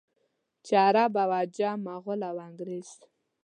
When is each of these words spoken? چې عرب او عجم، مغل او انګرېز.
چې 0.65 0.73
عرب 0.85 1.13
او 1.23 1.31
عجم، 1.39 1.77
مغل 1.87 2.21
او 2.29 2.35
انګرېز. 2.47 2.89